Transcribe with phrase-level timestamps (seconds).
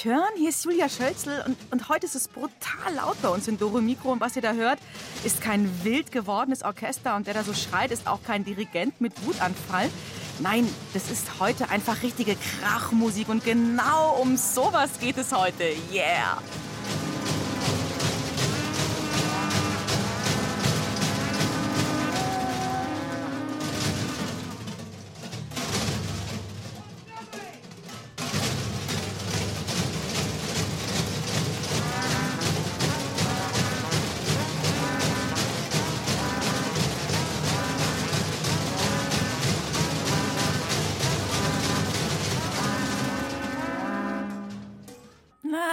[0.00, 0.30] Mich hören?
[0.38, 3.82] Hier ist Julia Schölzel und, und heute ist es brutal laut bei uns in Doro
[3.82, 4.12] Mikro.
[4.12, 4.78] Und was ihr da hört,
[5.24, 9.12] ist kein wild gewordenes Orchester und der da so schreit, ist auch kein Dirigent mit
[9.26, 9.90] Wutanfall.
[10.38, 15.64] Nein, das ist heute einfach richtige Krachmusik und genau um sowas geht es heute.
[15.92, 16.38] Yeah!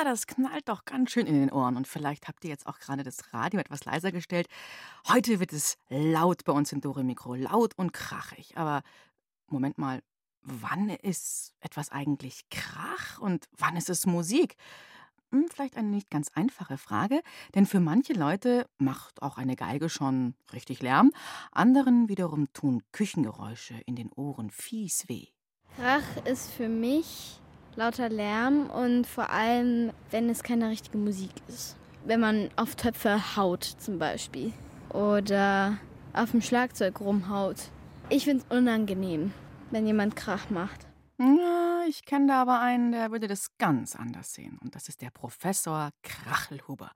[0.08, 1.78] Das knallt doch ganz schön in den Ohren.
[1.78, 4.48] Und vielleicht habt ihr jetzt auch gerade das Radio etwas leiser gestellt.
[5.08, 7.36] Heute wird es laut bei uns in Dore Mikro.
[7.36, 8.58] Laut und krachig.
[8.58, 8.82] Aber
[9.48, 10.02] Moment mal,
[10.42, 14.56] wann ist etwas eigentlich Krach und wann ist es Musik?
[15.32, 17.22] Hm, Vielleicht eine nicht ganz einfache Frage,
[17.54, 21.12] denn für manche Leute macht auch eine Geige schon richtig Lärm,
[21.52, 25.28] anderen wiederum tun Küchengeräusche in den Ohren fies weh.
[25.76, 27.42] Krach ist für mich
[27.78, 31.78] lauter Lärm und vor allem, wenn es keine richtige Musik ist.
[32.06, 34.52] Wenn man auf Töpfe haut zum Beispiel
[34.90, 35.78] oder
[36.14, 37.70] auf dem Schlagzeug rumhaut.
[38.10, 39.34] Ich finde es unangenehm,
[39.72, 40.88] wenn jemand Krach macht.
[41.20, 44.58] Ja, ich kenne da aber einen, der würde das ganz anders sehen.
[44.62, 46.92] Und das ist der Professor Krachelhuber.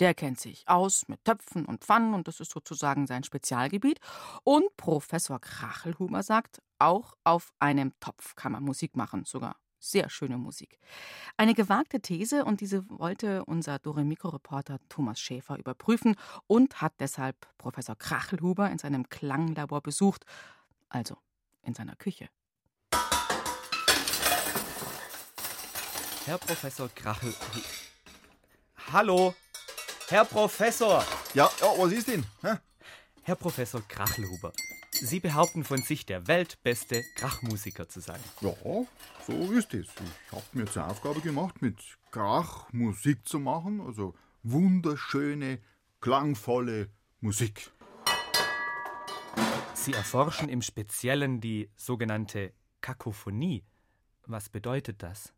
[0.00, 4.00] Der kennt sich aus mit Töpfen und Pfannen und das ist sozusagen sein Spezialgebiet.
[4.42, 9.56] Und Professor Krachelhuber sagt, auch auf einem Topf kann man Musik machen, sogar
[9.90, 10.78] sehr schöne Musik.
[11.36, 17.96] Eine gewagte These und diese wollte unser Doremiko-Reporter Thomas Schäfer überprüfen und hat deshalb Professor
[17.96, 20.24] Krachelhuber in seinem Klanglabor besucht,
[20.88, 21.16] also
[21.62, 22.28] in seiner Küche.
[26.26, 27.34] Herr Professor Krachel.
[28.92, 29.34] Hallo,
[30.08, 31.04] Herr Professor.
[31.34, 32.24] Ja, ja, was ist denn?
[32.40, 32.54] Hä?
[33.22, 34.52] Herr Professor Krachelhuber.
[35.06, 38.18] Sie behaupten von sich, der weltbeste Krachmusiker zu sein.
[38.40, 38.54] Ja,
[39.26, 39.86] so ist es.
[39.86, 41.78] Ich habe mir zur Aufgabe gemacht, mit
[42.10, 44.14] Krach Musik zu machen, also
[44.44, 45.58] wunderschöne,
[46.00, 46.88] klangvolle
[47.20, 47.70] Musik.
[49.74, 53.62] Sie erforschen im Speziellen die sogenannte Kakophonie.
[54.24, 55.34] Was bedeutet das?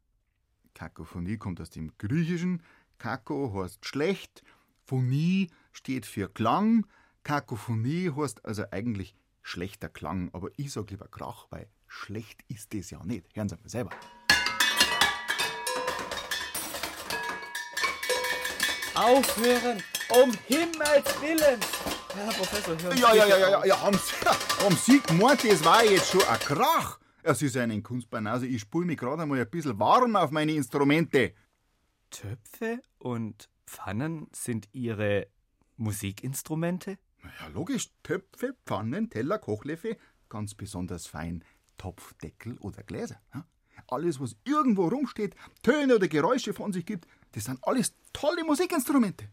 [0.75, 2.63] Kakophonie kommt aus dem Griechischen.
[2.99, 4.45] Kako heißt schlecht,
[4.85, 6.87] Phonie steht für Klang.
[7.25, 12.91] Kakophonie heißt also eigentlich schlechter Klang, aber ich sag lieber Krach, weil schlecht ist es
[12.91, 13.35] ja nicht.
[13.35, 13.91] Hören Sie mal selber.
[18.95, 19.83] Aufhören!
[20.09, 21.61] Um Himmels Willen!
[22.15, 24.25] Herr Professor, hören Ja, ja, ja, ja, ja, ja, haben Sie,
[24.65, 26.99] haben Sie gemeint, das war jetzt schon ein Krach?
[27.23, 31.35] Es ist eine Kunstbanause, ich spule mich gerade einmal ein bisschen warm auf meine Instrumente.
[32.11, 35.29] Töpfe und Pfannen sind Ihre
[35.77, 36.99] Musikinstrumente?
[37.41, 39.97] Ja, logisch, Töpfe, Pfannen, Teller, Kochlöffel,
[40.29, 41.45] ganz besonders fein
[41.79, 43.21] Topfdeckel oder Gläser.
[43.89, 49.29] Alles, was irgendwo rumsteht, Töne oder Geräusche von sich gibt, das sind alles tolle Musikinstrumente.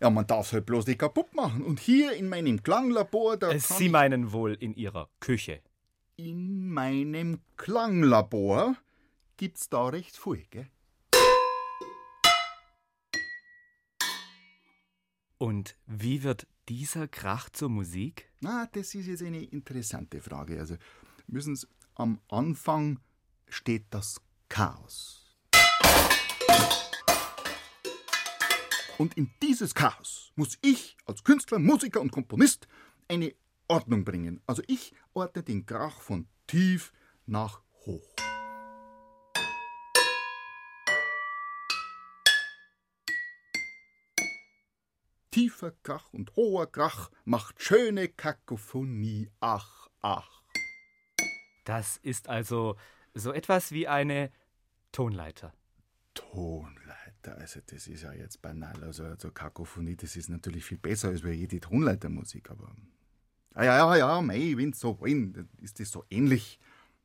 [0.00, 1.62] Ja, man darf halt bloß nicht kaputt machen.
[1.62, 5.60] Und hier in meinem Klanglabor, da Äh, Sie meinen wohl in Ihrer Küche.
[6.16, 8.76] in meinem Klanglabor
[9.36, 10.70] gibt's da recht viel, gell?
[15.38, 18.30] Und wie wird dieser Krach zur Musik?
[18.40, 20.60] Na, das ist jetzt eine interessante Frage.
[20.60, 20.76] Also
[21.26, 21.66] müssen Sie
[21.96, 23.00] am Anfang
[23.48, 25.36] steht das Chaos.
[28.98, 32.68] Und in dieses Chaos muss ich als Künstler, Musiker und Komponist
[33.08, 33.34] eine
[33.66, 34.40] Ordnung bringen.
[34.46, 36.92] Also ich ordne den Krach von tief
[37.26, 38.29] nach hoch.
[45.30, 49.30] Tiefer Krach und hoher Krach macht schöne Kakophonie.
[49.40, 50.42] Ach, ach.
[51.64, 52.76] Das ist also
[53.14, 54.32] so etwas wie eine
[54.92, 55.52] Tonleiter.
[56.14, 58.82] Tonleiter, also das ist ja jetzt banal.
[58.82, 62.74] Also, also Kakophonie, das ist natürlich viel besser als bei jede Tonleitermusik, aber.
[63.54, 66.58] Ah, ja, ja, ja, mei, wenn so wollen, dann ist das so ähnlich.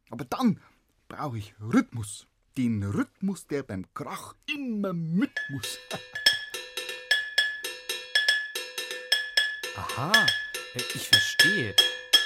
[0.09, 0.59] Aber dann
[1.07, 2.27] brauche ich Rhythmus.
[2.57, 5.77] Den Rhythmus, der beim Krach immer mit muss.
[9.77, 10.13] Aha,
[10.73, 11.75] äh, ich verstehe.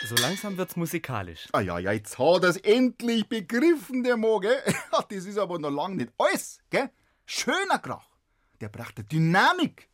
[0.06, 1.48] So langsam wird's musikalisch.
[1.52, 4.62] Ah ja, ja, jetzt hat er's endlich begriffen, der Mo, gell?
[5.10, 6.92] Das ist aber noch lang nicht alles, gell?
[7.26, 8.08] Schöner Krach.
[8.62, 9.90] Der brachte Dynamik.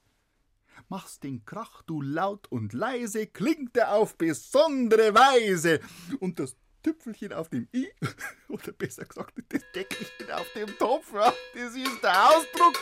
[0.90, 5.80] Machst den Krach du laut und leise, klingt er auf besondere Weise.
[6.20, 7.88] Und das Tüpfelchen auf dem I,
[8.50, 12.78] oder besser gesagt, das Deckelchen auf dem Topf, das ist der Ausdruck,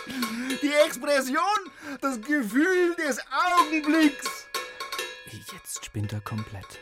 [0.61, 1.71] die Expression,
[2.01, 4.47] das Gefühl des Augenblicks.
[5.33, 6.79] Jetzt spinnt er komplett.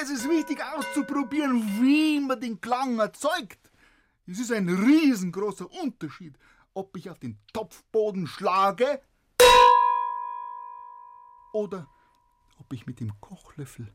[0.00, 3.70] Es ist wichtig auszuprobieren, wie man den Klang erzeugt.
[4.26, 6.38] Es ist ein riesengroßer Unterschied,
[6.72, 9.02] ob ich auf den Topfboden schlage
[11.52, 11.88] oder
[12.58, 13.92] ob ich mit dem Kochlöffel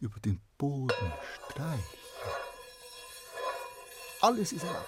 [0.00, 1.12] über den Boden
[1.48, 1.98] streiche.
[4.20, 4.86] Alles ist erlaubt.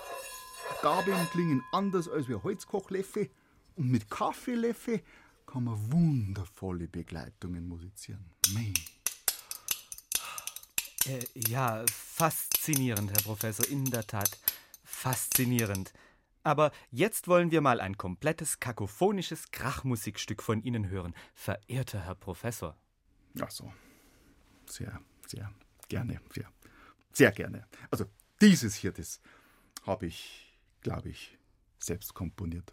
[0.82, 3.30] Gabeln klingen anders als wie Holzkochlöffel
[3.76, 5.02] und mit Kaffeelöffel
[5.52, 8.24] kann man wundervolle Begleitungen musizieren.
[8.54, 8.72] Mei.
[11.04, 14.38] Äh, ja, faszinierend, Herr Professor, in der Tat.
[14.82, 15.92] Faszinierend.
[16.42, 22.74] Aber jetzt wollen wir mal ein komplettes kakophonisches Krachmusikstück von Ihnen hören, verehrter Herr Professor.
[23.38, 23.70] Ach so.
[24.64, 25.52] Sehr, sehr
[25.88, 26.20] gerne.
[26.32, 26.50] Sehr,
[27.12, 27.66] sehr gerne.
[27.90, 28.06] Also
[28.40, 29.20] dieses hier, das
[29.82, 31.36] habe ich, glaube ich,
[31.78, 32.72] selbst komponiert.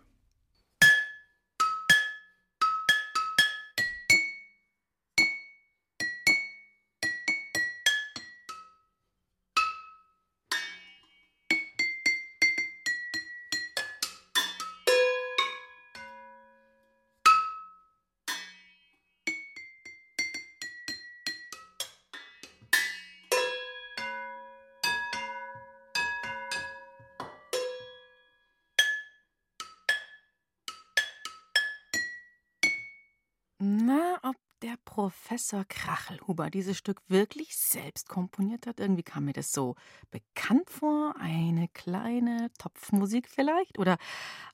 [35.00, 38.82] Professor Krachelhuber dieses Stück wirklich selbst komponiert hat?
[38.82, 39.78] Irgendwie kam mir das so
[40.12, 41.16] bekannt vor.
[41.18, 43.80] Eine kleine Topfmusik vielleicht?
[43.80, 43.98] Oder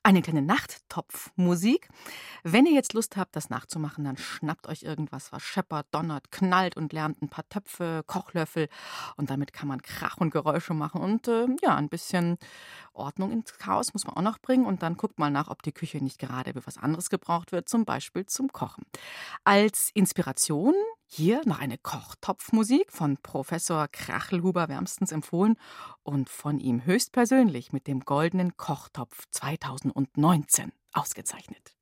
[0.04, 1.88] eine kleine Nachttopfmusik?
[2.44, 6.76] Wenn ihr jetzt Lust habt, das nachzumachen, dann schnappt euch irgendwas, was scheppert, donnert, knallt
[6.76, 8.68] und lernt ein paar Töpfe, Kochlöffel.
[9.16, 11.00] Und damit kann man Krach und Geräusche machen.
[11.00, 12.38] Und äh, ja, ein bisschen
[12.92, 14.64] Ordnung ins Chaos muss man auch noch bringen.
[14.64, 17.68] Und dann guckt mal nach, ob die Küche nicht gerade für was anderes gebraucht wird,
[17.68, 18.84] zum Beispiel zum Kochen.
[19.42, 20.35] Als Inspiration
[21.06, 25.56] hier noch eine Kochtopfmusik von Professor Krachelhuber wärmstens empfohlen
[26.02, 31.75] und von ihm höchstpersönlich mit dem Goldenen Kochtopf 2019 ausgezeichnet.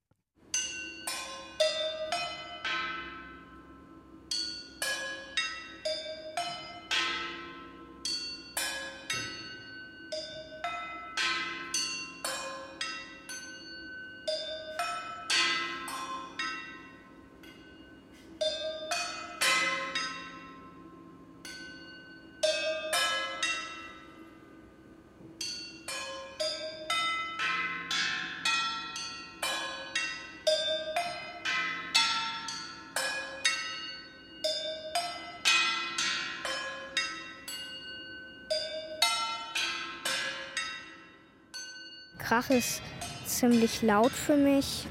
[43.51, 44.87] Ziemlich laut für mich.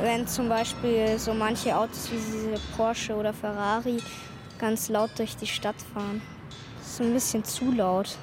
[0.00, 3.98] Wenn zum Beispiel so manche Autos wie diese Porsche oder Ferrari
[4.58, 6.20] ganz laut durch die Stadt fahren.
[6.78, 8.16] Das ist ein bisschen zu laut.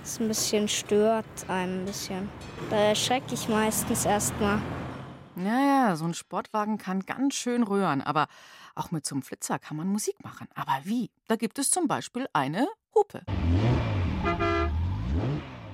[0.00, 2.28] Das ist ein bisschen stört einem ein bisschen.
[2.68, 4.60] Da erschrecke ich meistens erstmal.
[5.36, 8.26] Ja, ja, so ein Sportwagen kann ganz schön rühren, aber
[8.74, 10.46] auch mit so einem Flitzer kann man Musik machen.
[10.54, 11.10] Aber wie?
[11.26, 13.22] Da gibt es zum Beispiel eine Hupe.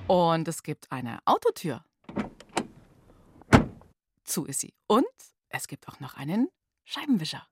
[0.07, 1.83] Und es gibt eine Autotür.
[4.29, 4.75] Zu ist sie.
[4.85, 5.05] Und
[5.49, 6.49] es gibt auch noch einen
[6.85, 7.47] Scheibenwischer.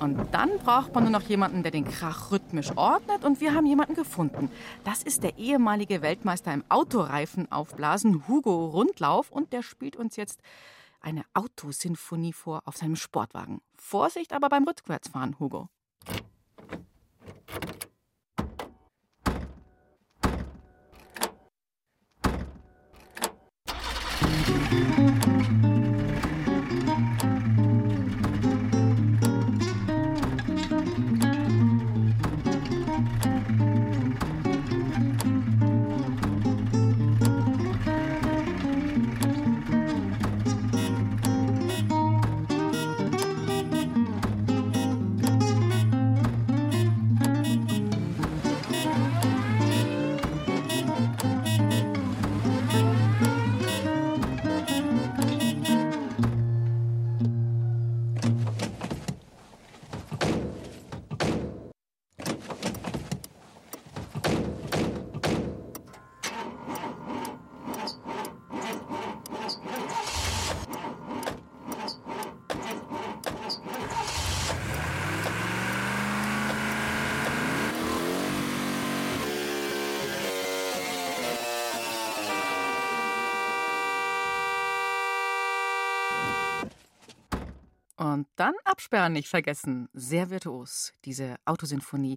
[0.00, 3.24] Und dann braucht man nur noch jemanden, der den Krach rhythmisch ordnet.
[3.24, 4.50] Und wir haben jemanden gefunden.
[4.84, 9.30] Das ist der ehemalige Weltmeister im Autoreifen aufblasen, Hugo Rundlauf.
[9.30, 10.40] Und der spielt uns jetzt
[11.00, 13.60] eine Autosinfonie vor auf seinem Sportwagen.
[13.74, 15.68] Vorsicht aber beim Rückwärtsfahren, Hugo.
[88.88, 89.90] Absperren nicht vergessen.
[89.92, 92.16] Sehr virtuos, diese Autosinfonie.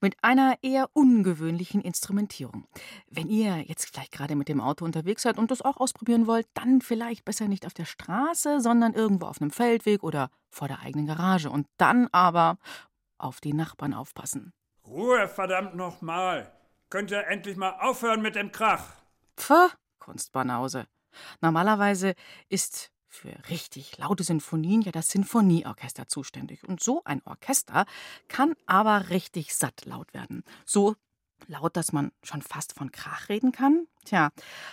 [0.00, 2.66] Mit einer eher ungewöhnlichen Instrumentierung.
[3.08, 6.48] Wenn ihr jetzt vielleicht gerade mit dem Auto unterwegs seid und das auch ausprobieren wollt,
[6.54, 10.80] dann vielleicht besser nicht auf der Straße, sondern irgendwo auf einem Feldweg oder vor der
[10.80, 11.50] eigenen Garage.
[11.50, 12.58] Und dann aber
[13.16, 14.52] auf die Nachbarn aufpassen.
[14.84, 16.52] Ruhe, verdammt nochmal.
[16.90, 18.94] Könnt ihr endlich mal aufhören mit dem Krach?
[19.36, 19.70] Pfah,
[20.00, 20.88] Kunstbanause.
[21.40, 22.14] Normalerweise
[22.48, 26.66] ist für richtig laute Sinfonien ja das Sinfonieorchester zuständig.
[26.68, 27.86] Und so ein Orchester
[28.28, 30.44] kann aber richtig satt laut werden.
[30.64, 30.94] So
[31.46, 33.86] laut, dass man schon fast von Krach reden kann.
[34.04, 34.30] Tja,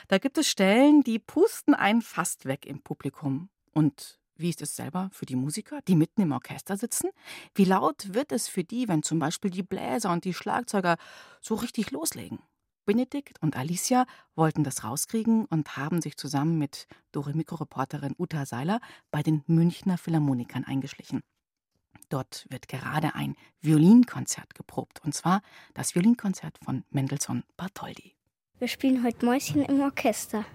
[0.08, 3.50] da gibt es Stellen, die pusten einen fast weg im Publikum.
[3.74, 7.10] Und wie ist es selber für die Musiker, die mitten im Orchester sitzen?
[7.54, 10.98] Wie laut wird es für die, wenn zum Beispiel die Bläser und die Schlagzeuger
[11.42, 12.40] so richtig loslegen?
[12.86, 18.80] Benedikt und Alicia wollten das rauskriegen und haben sich zusammen mit Doremiko-Reporterin Uta Seiler
[19.12, 21.24] bei den Münchner Philharmonikern eingeschlichen.
[22.10, 25.42] Dort wird gerade ein Violinkonzert geprobt, und zwar
[25.74, 28.14] das Violinkonzert von Mendelssohn Bartholdy.
[28.60, 30.46] Wir spielen heute Mäuschen im Orchester.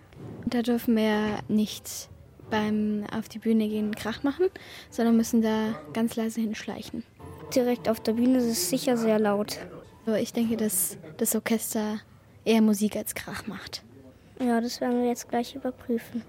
[0.46, 2.08] Da dürfen wir nicht
[2.50, 4.46] beim auf die Bühne gehen Krach machen,
[4.90, 7.04] sondern müssen da ganz leise hinschleichen.
[7.54, 9.58] Direkt auf der Bühne ist es sicher sehr laut.
[10.18, 12.00] ich denke, dass das Orchester
[12.44, 13.82] eher Musik als Krach macht.
[14.40, 16.22] Ja, das werden wir jetzt gleich überprüfen.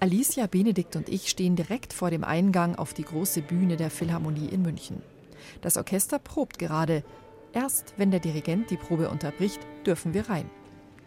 [0.00, 4.48] Alicia, Benedikt und ich stehen direkt vor dem Eingang auf die große Bühne der Philharmonie
[4.48, 5.02] in München.
[5.60, 7.02] Das Orchester probt gerade.
[7.52, 10.48] Erst wenn der Dirigent die Probe unterbricht, dürfen wir rein.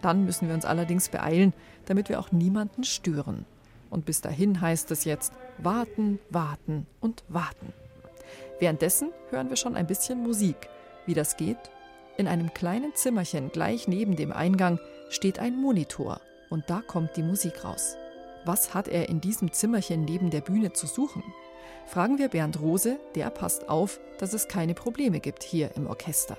[0.01, 1.53] Dann müssen wir uns allerdings beeilen,
[1.85, 3.45] damit wir auch niemanden stören.
[3.89, 7.73] Und bis dahin heißt es jetzt warten, warten und warten.
[8.59, 10.69] Währenddessen hören wir schon ein bisschen Musik.
[11.05, 11.57] Wie das geht,
[12.17, 17.23] in einem kleinen Zimmerchen gleich neben dem Eingang steht ein Monitor und da kommt die
[17.23, 17.97] Musik raus.
[18.45, 21.23] Was hat er in diesem Zimmerchen neben der Bühne zu suchen?
[21.85, 26.37] Fragen wir Bernd Rose, der passt auf, dass es keine Probleme gibt hier im Orchester.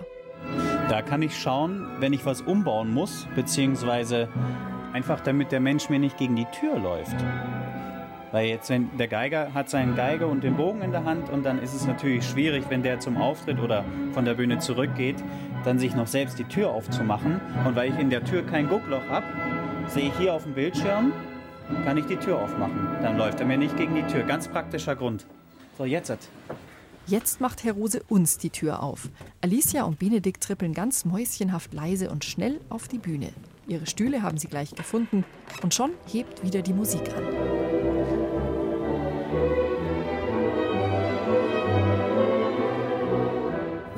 [0.88, 4.28] Da kann ich schauen, wenn ich was umbauen muss, beziehungsweise
[4.92, 7.16] einfach damit der Mensch mir nicht gegen die Tür läuft.
[8.32, 11.44] Weil jetzt, wenn der Geiger hat seinen Geiger und den Bogen in der Hand und
[11.44, 15.16] dann ist es natürlich schwierig, wenn der zum Auftritt oder von der Bühne zurückgeht,
[15.64, 17.40] dann sich noch selbst die Tür aufzumachen.
[17.66, 19.26] Und weil ich in der Tür kein Guckloch habe,
[19.86, 21.12] sehe ich hier auf dem Bildschirm,
[21.84, 22.88] kann ich die Tür aufmachen.
[23.02, 24.22] Dann läuft er mir nicht gegen die Tür.
[24.22, 25.26] Ganz praktischer Grund.
[25.76, 26.28] So, jetzt.
[27.06, 29.10] Jetzt macht Herr Rose uns die Tür auf.
[29.42, 33.28] Alicia und Benedikt trippeln ganz mäuschenhaft leise und schnell auf die Bühne.
[33.66, 35.24] Ihre Stühle haben sie gleich gefunden
[35.62, 37.61] und schon hebt wieder die Musik an.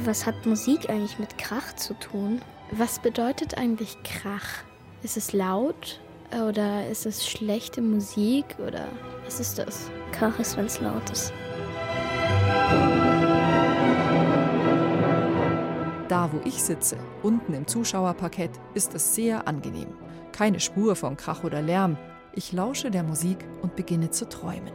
[0.06, 2.42] Was hat Musik eigentlich mit Krach zu tun?
[2.72, 4.62] Was bedeutet eigentlich Krach?
[5.02, 5.98] Ist es laut
[6.46, 8.86] oder ist es schlechte Musik oder
[9.24, 9.90] was ist das?
[10.12, 11.32] Krach ist, wenn es laut ist.
[16.08, 19.88] Da, wo ich sitze, unten im Zuschauerparkett, ist es sehr angenehm.
[20.32, 21.96] Keine Spur von Krach oder Lärm.
[22.34, 24.72] Ich lausche der Musik und beginne zu träumen.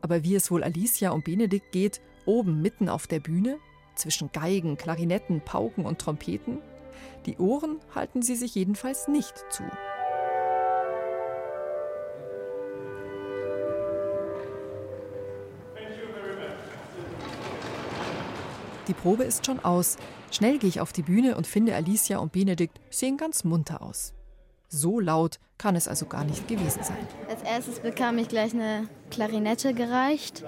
[0.00, 3.58] Aber wie es wohl Alicia und Benedikt geht, oben mitten auf der Bühne,
[3.94, 6.58] zwischen Geigen, Klarinetten, Pauken und Trompeten?
[7.26, 9.62] Die Ohren halten sie sich jedenfalls nicht zu.
[18.88, 19.96] Die Probe ist schon aus.
[20.32, 24.12] Schnell gehe ich auf die Bühne und finde Alicia und Benedikt sehen ganz munter aus.
[24.74, 26.96] So laut kann es also gar nicht gewesen sein.
[27.28, 30.42] Als erstes bekam ich gleich eine Klarinette gereicht.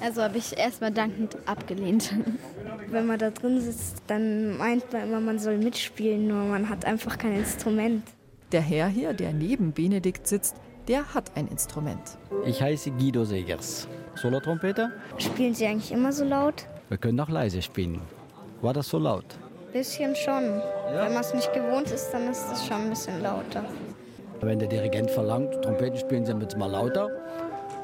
[0.00, 2.14] Also habe ich erstmal dankend abgelehnt.
[2.88, 6.86] Wenn man da drin sitzt, dann meint man immer, man soll mitspielen, nur man hat
[6.86, 8.04] einfach kein Instrument.
[8.52, 10.56] Der Herr hier, der neben Benedikt sitzt,
[10.88, 12.16] der hat ein Instrument.
[12.46, 14.92] Ich heiße Guido Segers, Solotrompete.
[15.18, 16.64] Spielen Sie eigentlich immer so laut?
[16.88, 18.00] Wir können auch leise spielen.
[18.62, 19.38] War das so laut?
[19.72, 20.60] Bisschen schon.
[20.92, 21.04] Ja.
[21.04, 23.64] Wenn man es nicht gewohnt ist, dann ist es schon ein bisschen lauter.
[24.40, 27.10] Wenn der Dirigent verlangt, Trompeten spielen Sie jetzt mal lauter,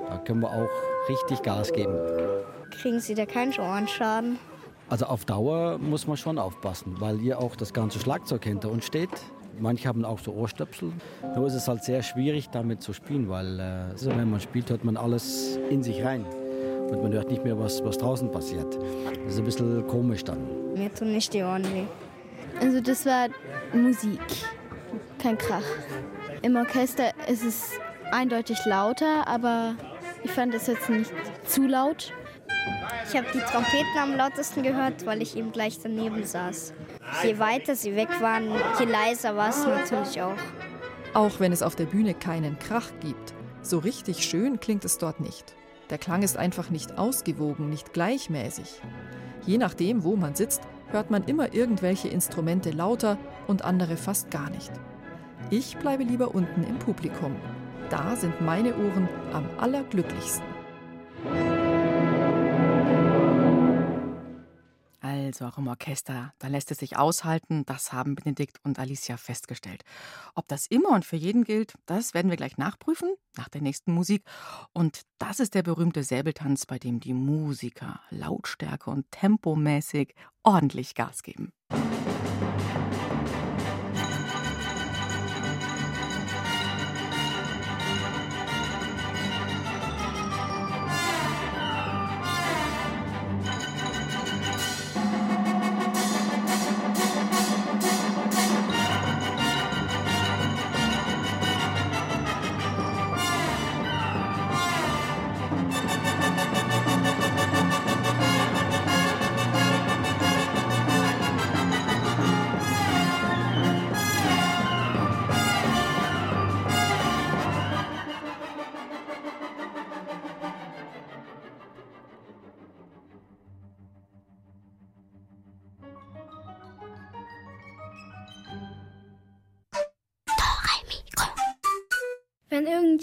[0.08, 0.70] da können wir auch
[1.08, 1.94] richtig Gas geben.
[2.70, 4.38] Kriegen Sie da keinen Ohrenschaden?
[4.88, 8.86] Also auf Dauer muss man schon aufpassen, weil hier auch das ganze Schlagzeug hinter uns
[8.86, 9.10] steht.
[9.58, 10.92] Manche haben auch so Ohrstöpsel.
[11.36, 13.62] Nur ist es halt sehr schwierig, damit zu spielen, weil äh,
[13.92, 16.24] also wenn man spielt, hört man alles in sich rein.
[16.90, 18.78] Und man hört nicht mehr, was, was draußen passiert.
[19.24, 20.74] Das ist ein bisschen komisch dann.
[20.74, 21.84] Mir tun nicht die Ohren weh.
[22.60, 23.28] Also das war
[23.72, 24.20] Musik,
[25.18, 25.64] kein Krach.
[26.42, 27.70] Im Orchester ist es
[28.12, 29.74] eindeutig lauter, aber
[30.22, 31.12] ich fand es jetzt nicht
[31.46, 32.12] zu laut.
[33.08, 36.72] Ich habe die Trompeten am lautesten gehört, weil ich eben gleich daneben saß.
[37.22, 40.36] Je weiter sie weg waren, je leiser war es natürlich auch.
[41.12, 45.20] Auch wenn es auf der Bühne keinen Krach gibt, so richtig schön klingt es dort
[45.20, 45.54] nicht.
[45.90, 48.80] Der Klang ist einfach nicht ausgewogen, nicht gleichmäßig.
[49.46, 54.48] Je nachdem, wo man sitzt, hört man immer irgendwelche Instrumente lauter und andere fast gar
[54.50, 54.72] nicht.
[55.50, 57.36] Ich bleibe lieber unten im Publikum.
[57.90, 60.53] Da sind meine Ohren am allerglücklichsten.
[65.34, 69.82] Also auch im Orchester, da lässt es sich aushalten, das haben Benedikt und Alicia festgestellt.
[70.36, 73.92] Ob das immer und für jeden gilt, das werden wir gleich nachprüfen, nach der nächsten
[73.92, 74.22] Musik.
[74.72, 80.14] Und das ist der berühmte Säbeltanz, bei dem die Musiker lautstärke und tempomäßig
[80.44, 81.50] ordentlich Gas geben.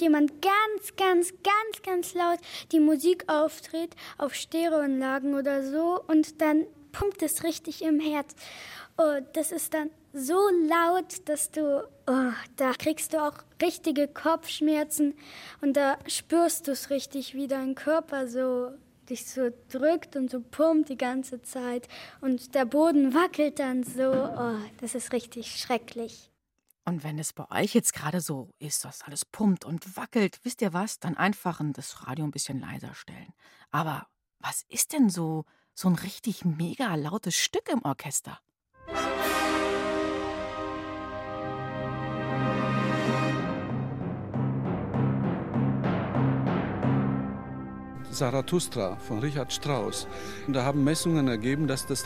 [0.02, 2.40] Irgendjemand ganz, ganz, ganz, ganz laut
[2.72, 8.34] die Musik auftritt auf Stereoanlagen oder so und dann pumpt es richtig im Herz.
[8.98, 15.14] Oh, das ist dann so laut, dass du, oh, da kriegst du auch richtige Kopfschmerzen
[15.62, 18.72] und da spürst du es richtig, wie dein Körper so
[19.10, 21.88] dich so drückt und so pumpt die ganze Zeit
[22.22, 24.12] und der Boden wackelt dann so.
[24.12, 26.31] Oh, das ist richtig schrecklich.
[26.84, 30.62] Und wenn es bei euch jetzt gerade so ist, dass alles pumpt und wackelt, wisst
[30.62, 31.00] ihr was?
[31.00, 33.34] Dann einfach das Radio ein bisschen leiser stellen.
[33.70, 34.08] Aber
[34.40, 38.40] was ist denn so, so ein richtig mega lautes Stück im Orchester?
[48.12, 50.08] Zarathustra von Richard Strauss.
[50.48, 52.04] Und da haben Messungen ergeben, dass das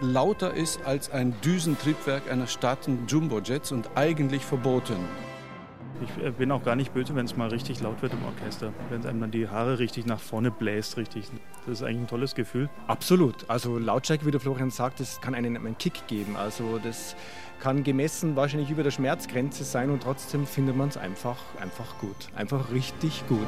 [0.00, 4.96] lauter ist als ein Düsentriebwerk einer starken Jumbojets und eigentlich verboten.
[6.02, 8.72] Ich äh, bin auch gar nicht böse, wenn es mal richtig laut wird im Orchester.
[8.90, 11.30] Wenn es einem dann die Haare richtig nach vorne bläst, richtig.
[11.66, 12.68] Das ist eigentlich ein tolles Gefühl.
[12.88, 13.48] Absolut.
[13.48, 16.36] Also Lautstärke, wie der Florian sagt, das kann einem einen Kick geben.
[16.36, 17.14] Also das
[17.60, 22.28] kann gemessen wahrscheinlich über der Schmerzgrenze sein und trotzdem findet man es einfach, einfach gut.
[22.34, 23.38] Einfach richtig gut.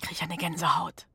[0.00, 1.06] Kriege ich eine Gänsehaut.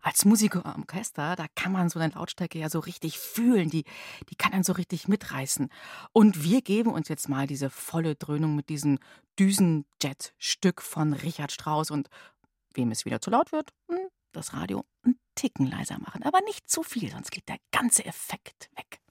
[0.00, 3.70] Als Musiker am Orchester, da kann man so eine Lautstärke ja so richtig fühlen.
[3.70, 3.84] Die,
[4.30, 5.68] die kann einen so richtig mitreißen.
[6.12, 8.98] Und wir geben uns jetzt mal diese volle Dröhnung mit diesem
[9.38, 11.90] Düsenjet-Stück von Richard Strauss.
[11.90, 12.08] Und
[12.74, 16.22] wem es wieder zu laut wird, hm, das Radio einen Ticken leiser machen.
[16.24, 19.01] Aber nicht zu viel, sonst geht der ganze Effekt weg.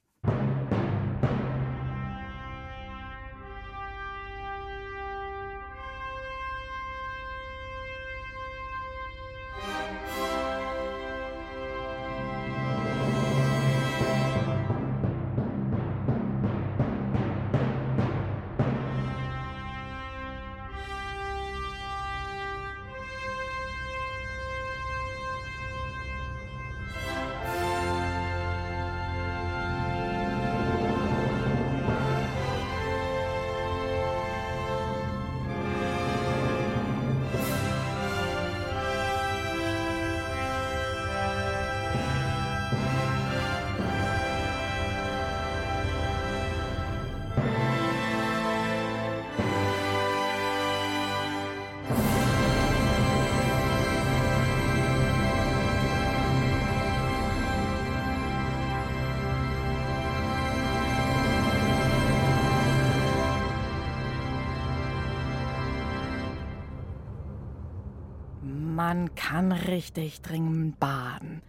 [68.72, 71.42] Man kann richtig dringend baden.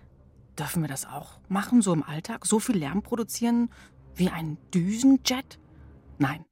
[0.58, 2.44] Dürfen wir das auch machen, so im Alltag?
[2.44, 3.70] So viel Lärm produzieren
[4.16, 5.60] wie ein Düsenjet?
[6.18, 6.44] Nein,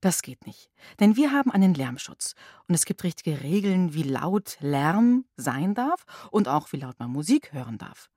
[0.00, 0.68] das geht nicht.
[0.98, 2.34] Denn wir haben einen Lärmschutz.
[2.66, 7.10] Und es gibt richtige Regeln, wie laut Lärm sein darf und auch wie laut man
[7.10, 8.10] Musik hören darf.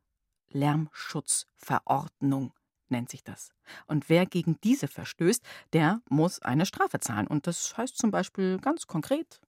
[0.50, 2.54] Lärmschutzverordnung
[2.88, 3.52] nennt sich das.
[3.86, 5.44] Und wer gegen diese verstößt,
[5.74, 7.28] der muss eine Strafe zahlen.
[7.28, 9.40] Und das heißt zum Beispiel ganz konkret.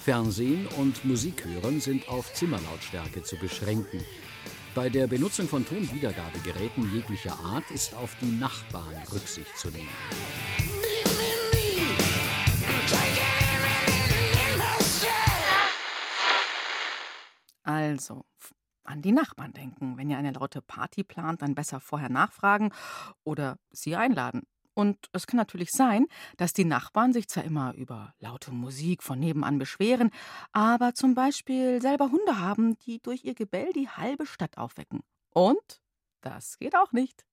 [0.00, 4.02] Fernsehen und Musik hören sind auf Zimmerlautstärke zu beschränken.
[4.74, 9.90] Bei der Benutzung von Tonwiedergabegeräten jeglicher Art ist auf die Nachbarn Rücksicht zu nehmen.
[17.62, 18.24] Also,
[18.84, 19.98] an die Nachbarn denken.
[19.98, 22.72] Wenn ihr eine laute Party plant, dann besser vorher nachfragen
[23.22, 24.46] oder sie einladen.
[24.74, 26.06] Und es kann natürlich sein,
[26.36, 30.10] dass die Nachbarn sich zwar immer über laute Musik von nebenan beschweren,
[30.52, 35.00] aber zum Beispiel selber Hunde haben, die durch ihr Gebell die halbe Stadt aufwecken.
[35.32, 35.80] Und
[36.20, 37.24] das geht auch nicht.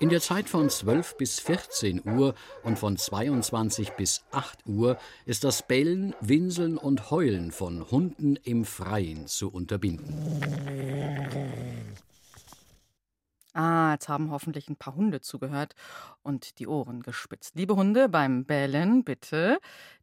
[0.00, 5.42] In der Zeit von 12 bis 14 Uhr und von 22 bis 8 Uhr ist
[5.42, 10.06] das Bellen, Winseln und Heulen von Hunden im Freien zu unterbinden.
[13.54, 15.74] Ah, jetzt haben hoffentlich ein paar Hunde zugehört
[16.22, 17.54] und die Ohren gespitzt.
[17.56, 19.58] Liebe Hunde, beim Bellen bitte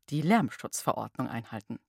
[0.09, 1.79] die Lärmschutzverordnung einhalten.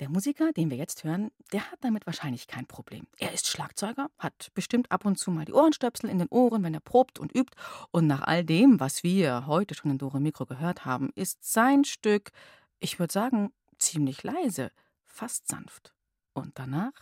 [0.00, 3.06] Der Musiker, den wir jetzt hören, der hat damit wahrscheinlich kein Problem.
[3.18, 6.74] Er ist Schlagzeuger, hat bestimmt ab und zu mal die Ohrenstöpsel in den Ohren, wenn
[6.74, 7.54] er probt und übt.
[7.92, 11.84] Und nach all dem, was wir heute schon in Dore Mikro gehört haben, ist sein
[11.84, 12.32] Stück,
[12.80, 14.72] ich würde sagen, ziemlich leise,
[15.04, 15.94] fast sanft.
[16.32, 16.92] Und danach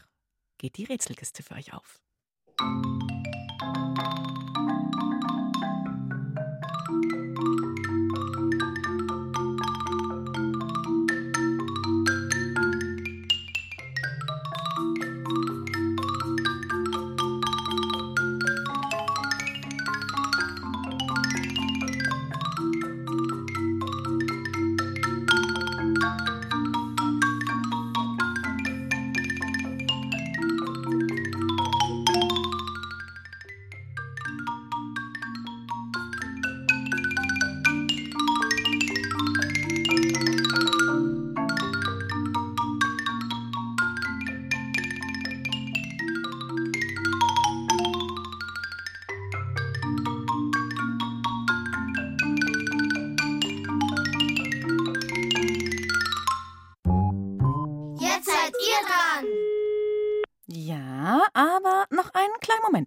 [0.59, 2.03] geht die Rätselkiste für euch auf.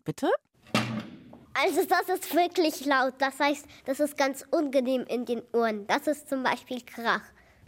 [0.04, 0.30] Moment bitte.
[1.56, 3.14] Also das ist wirklich laut.
[3.20, 5.86] Das heißt, das ist ganz unangenehm in den Ohren.
[5.88, 7.22] Das ist zum Beispiel Krach.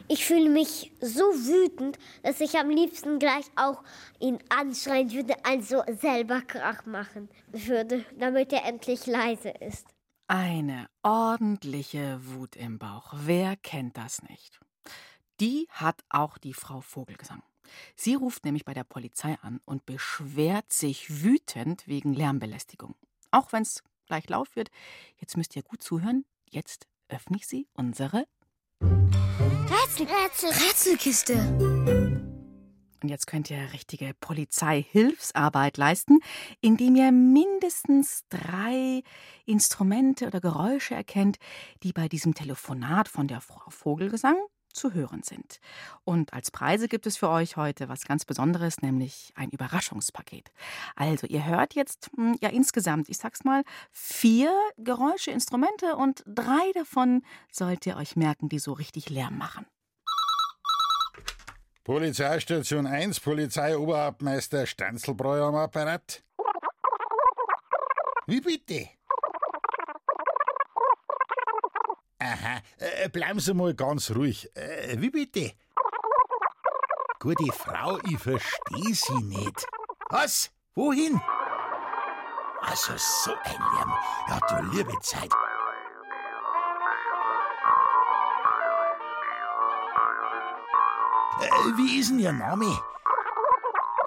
[0.07, 3.83] Ich fühle mich so wütend, dass ich am liebsten gleich auch
[4.19, 9.87] ihn anschreien würde, also selber Krach machen würde, damit er endlich leise ist.
[10.27, 13.13] Eine ordentliche Wut im Bauch.
[13.15, 14.59] Wer kennt das nicht?
[15.39, 17.43] Die hat auch die Frau Vogelgesang.
[17.95, 22.95] Sie ruft nämlich bei der Polizei an und beschwert sich wütend wegen Lärmbelästigung.
[23.31, 24.69] Auch wenn es gleich laut wird.
[25.17, 26.25] Jetzt müsst ihr gut zuhören.
[26.49, 28.27] Jetzt öffne ich sie unsere
[28.81, 31.35] Rätsel, Rätsel, Rätselkiste.
[33.01, 36.19] Und jetzt könnt ihr richtige Polizeihilfsarbeit leisten,
[36.59, 39.03] indem ihr mindestens drei
[39.45, 41.37] Instrumente oder Geräusche erkennt,
[41.83, 44.37] die bei diesem Telefonat von der Frau Vogelgesang
[44.75, 45.59] zu hören sind.
[46.03, 50.51] Und als Preise gibt es für euch heute was ganz Besonderes, nämlich ein Überraschungspaket.
[50.95, 56.71] Also, ihr hört jetzt hm, ja insgesamt, ich sag's mal, vier Geräusche, Instrumente und drei
[56.73, 59.65] davon sollt ihr euch merken, die so richtig Lärm machen.
[61.83, 66.23] Polizeistation 1, Polizeioberhauptmeister Stanzelbräu am Apparat.
[68.25, 68.89] Wie bitte?
[72.25, 74.49] Aha, äh, bleiben Sie mal ganz ruhig.
[74.55, 75.51] Äh, wie bitte?
[77.19, 79.67] Gute Frau, ich verstehe Sie nicht.
[80.09, 80.49] Was?
[80.73, 81.21] Wohin?
[82.61, 83.93] Also so ein Lärm.
[84.27, 85.31] Ja, du liebe Zeit.
[91.41, 92.79] Äh, wie ist denn Ihr Name?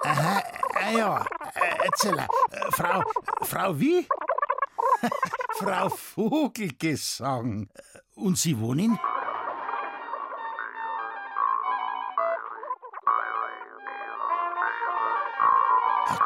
[0.03, 0.43] Aha,
[0.75, 2.27] ah ja, äh, Erzähler.
[2.51, 3.01] Äh, Frau,
[3.43, 4.05] Frau wie?
[5.57, 7.69] Frau Vogelgesang.
[8.19, 8.99] Und Sie wohnen?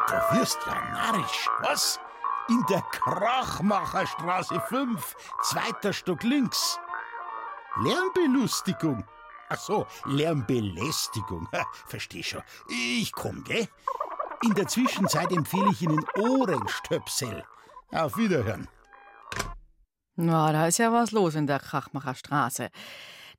[0.08, 1.48] Du wirst ja narrisch.
[1.60, 2.00] Was?
[2.48, 6.78] In der Krachmacherstraße 5, zweiter Stock links.
[7.82, 9.04] Lärmbelustigung.
[9.48, 11.48] Ach so, Lärmbelästigung.
[11.86, 12.42] Versteh schon.
[12.68, 13.68] Ich komm, gell?
[14.42, 17.44] In der Zwischenzeit empfehle ich Ihnen Ohrenstöpsel.
[17.92, 18.68] Auf Wiederhören.
[20.16, 22.70] Na, da ist ja was los in der Krachmacherstraße.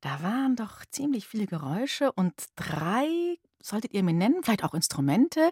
[0.02, 5.52] Da waren doch ziemlich viele Geräusche und drei solltet ihr mir nennen, vielleicht auch Instrumente.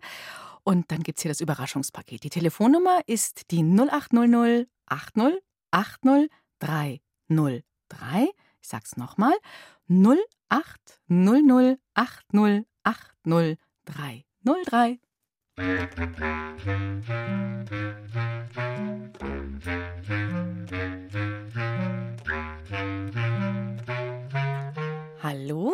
[0.64, 2.24] Und dann gibt es hier das Überraschungspaket.
[2.24, 5.40] Die Telefonnummer ist die 0800 80
[5.72, 8.30] 80 303.
[8.62, 9.34] Ich sag's nochmal.
[9.90, 15.00] 0800 80 80 303.
[15.56, 15.68] Hallo,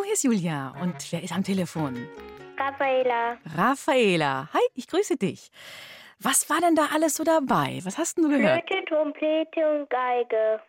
[0.04, 0.74] hier ist Julia.
[0.82, 2.06] Und wer ist am Telefon?
[2.58, 3.38] Raffaela.
[3.56, 4.50] Raffaela.
[4.52, 5.50] Hi, ich grüße dich.
[6.18, 7.80] Was war denn da alles so dabei?
[7.84, 8.68] Was hast du gehört?
[8.68, 10.60] Flöte, Trompete und Geige.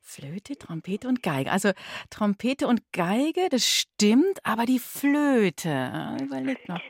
[0.00, 1.52] Flöte, Trompete und Geige.
[1.52, 1.70] Also
[2.10, 6.16] Trompete und Geige, das stimmt, aber die Flöte.
[6.20, 6.80] Überleg noch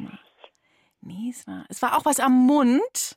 [1.03, 1.13] mal.
[1.15, 3.17] Nee, es war, es war auch was am Mund.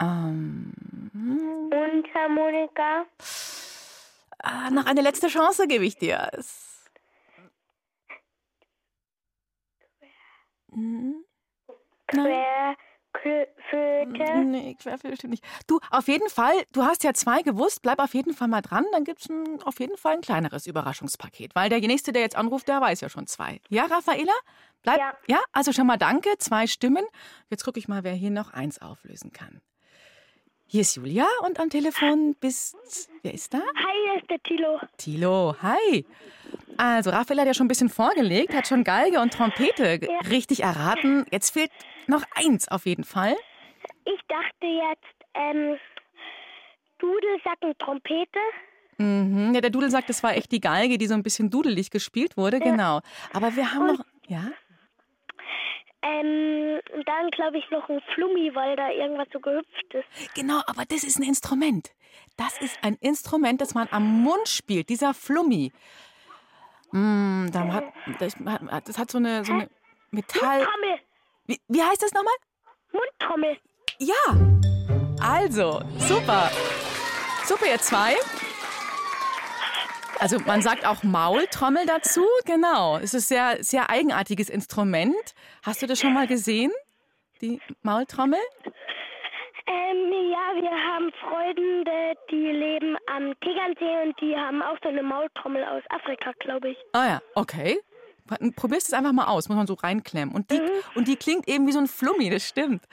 [0.00, 0.72] Ähm,
[1.12, 3.06] Mundharmonika.
[4.38, 6.30] Ah, noch eine letzte Chance gebe ich dir.
[6.32, 6.68] Es,
[10.72, 11.24] Hm?
[12.12, 12.76] Nein.
[13.12, 14.38] Querflöte.
[14.44, 15.44] Nee, Querflöte nicht.
[15.66, 18.84] Du, auf jeden Fall, du hast ja zwei gewusst, bleib auf jeden Fall mal dran,
[18.92, 19.28] dann gibt es
[19.64, 23.08] auf jeden Fall ein kleineres Überraschungspaket, weil der nächste, der jetzt anruft, der weiß ja
[23.08, 23.60] schon zwei.
[23.68, 24.32] Ja, Raffaela?
[24.82, 25.12] Bleib, Ja.
[25.26, 27.04] ja, also schon mal danke, zwei Stimmen.
[27.50, 29.60] Jetzt gucke ich mal, wer hier noch eins auflösen kann.
[30.70, 32.76] Hier ist Julia und am Telefon bist.
[33.22, 33.58] Wer ist da?
[33.58, 34.78] Hi, hier ist der Tilo.
[34.98, 36.04] Tilo, hi.
[36.76, 40.62] Also, Raphael hat ja schon ein bisschen vorgelegt, hat schon Geige und Trompete g- richtig
[40.62, 41.24] erraten.
[41.30, 41.70] Jetzt fehlt
[42.06, 43.34] noch eins auf jeden Fall.
[44.04, 45.76] Ich dachte jetzt, ähm,
[46.98, 48.38] Dudelsack und Trompete.
[48.98, 49.54] Mhm.
[49.54, 52.36] Ja, der Dudel sagt, das war echt die Geige, die so ein bisschen dudelig gespielt
[52.36, 53.00] wurde, genau.
[53.32, 54.04] Aber wir haben noch.
[54.26, 54.48] Ja?
[56.08, 60.34] Ähm, und dann glaube ich noch ein Flummi, weil da irgendwas so gehüpft ist.
[60.34, 61.90] Genau, aber das ist ein Instrument.
[62.36, 65.72] Das ist ein Instrument, das man am Mund spielt, dieser Flummi.
[66.92, 67.84] Mm, da hat,
[68.18, 68.36] das,
[68.84, 69.68] das hat so eine, so eine
[70.10, 70.58] Metall.
[70.58, 70.98] Mundtrommel.
[71.46, 72.34] Wie, wie heißt das nochmal?
[72.92, 73.58] Mundtrommel.
[73.98, 74.48] Ja.
[75.20, 76.50] Also, super.
[77.44, 78.14] Super, ihr zwei.
[80.18, 82.98] Also man sagt auch Maultrommel dazu, genau.
[82.98, 85.34] Es ist ein sehr, sehr eigenartiges Instrument.
[85.62, 86.72] Hast du das schon mal gesehen?
[87.40, 88.40] Die Maultrommel?
[89.66, 95.02] Ähm, ja, wir haben Freunde, die leben am Tegernsee und die haben auch so eine
[95.02, 96.78] Maultrommel aus Afrika, glaube ich.
[96.92, 97.78] Ah ja, okay.
[98.54, 100.34] Probierst es einfach mal aus, muss man so reinklemmen.
[100.34, 100.60] Und die,
[100.94, 102.84] und die klingt eben wie so ein Flummi, das stimmt.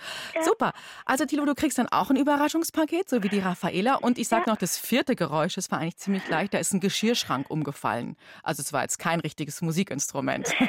[0.44, 0.74] Super.
[1.06, 3.96] Also Tilo, du kriegst dann auch ein Überraschungspaket, so wie die Raffaela.
[3.96, 6.80] Und ich sag noch, das vierte Geräusch, das war eigentlich ziemlich leicht, da ist ein
[6.80, 8.16] Geschirrschrank umgefallen.
[8.44, 10.54] Also es war jetzt kein richtiges Musikinstrument.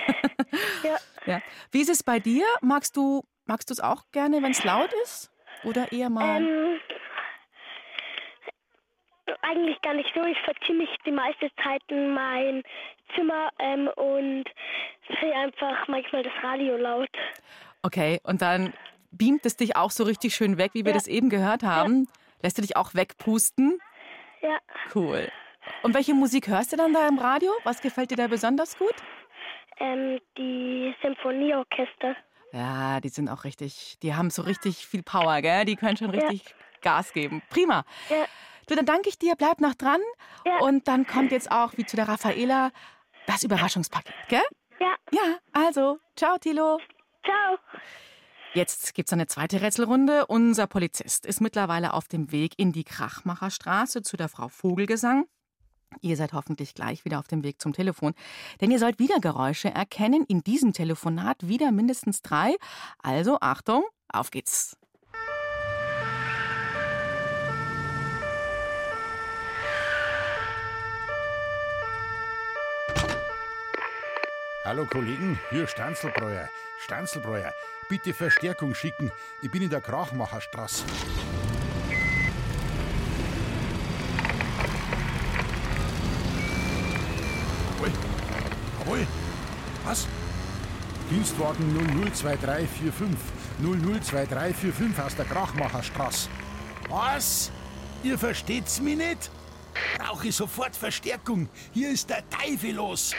[0.83, 0.96] Ja.
[1.26, 1.42] ja.
[1.70, 2.44] Wie ist es bei dir?
[2.61, 5.31] Magst du magst du es auch gerne, wenn es laut ist?
[5.64, 6.42] Oder eher mal...
[6.42, 6.79] Ähm,
[9.42, 10.22] eigentlich gar nicht so.
[10.25, 12.62] Ich verziehe mich die meiste Zeit in mein
[13.14, 14.44] Zimmer ähm, und
[15.09, 17.09] drehe einfach manchmal das Radio laut.
[17.83, 18.72] Okay, und dann
[19.12, 20.96] beamt es dich auch so richtig schön weg, wie wir Ja.
[20.99, 22.09] das eben gehört haben.
[22.42, 23.79] Lässt du dich auch wegpusten?
[24.42, 24.59] Ja.
[24.94, 25.29] Cool.
[25.83, 27.51] Und welche Musik hörst du dann da im Radio?
[27.64, 28.94] Was gefällt dir da besonders gut?
[29.79, 32.16] Ähm, die Symphonieorchester.
[32.53, 35.64] Ja, die sind auch richtig, die haben so richtig viel Power, gell?
[35.64, 37.42] Die können schon richtig Gas geben.
[37.51, 37.85] Prima.
[38.09, 38.25] Ja.
[38.66, 40.00] Du, dann danke ich dir, bleib noch dran.
[40.61, 42.72] Und dann kommt jetzt auch, wie zu der Raffaela,
[43.26, 44.42] das Überraschungspaket, gell?
[44.81, 44.94] Ja.
[45.12, 46.79] Ja, also, ciao, Tilo.
[47.24, 47.59] Ciao.
[48.55, 50.26] Jetzt gibt's eine zweite Rätselrunde.
[50.26, 55.26] Unser Polizist ist mittlerweile auf dem Weg in die Krachmacherstraße zu der Frau Vogelgesang.
[56.00, 58.14] Ihr seid hoffentlich gleich wieder auf dem Weg zum Telefon,
[58.61, 60.24] denn ihr sollt wieder Geräusche erkennen.
[60.26, 62.57] In diesem Telefonat wieder mindestens drei.
[62.98, 64.76] Also Achtung, auf geht's.
[74.66, 76.50] Hallo Kollegen, hier Stanzelbräuer.
[76.81, 77.55] Stanzelbräuer,
[77.88, 79.12] bitte Verstärkung schicken.
[79.40, 80.85] Ich bin in der Krachmacherstraße.
[87.79, 87.92] Jawohl.
[88.81, 89.07] Jawohl.
[89.85, 90.09] Was?
[91.11, 91.72] Dienstwagen
[92.12, 93.16] 002345.
[93.61, 96.29] 002345 aus der Krachmacherstraße.
[96.88, 97.52] Was?
[98.02, 99.31] Ihr versteht's mich nicht?
[99.96, 101.48] Brauche ich sofort Verstärkung.
[101.72, 103.14] Hier ist der Teufel los.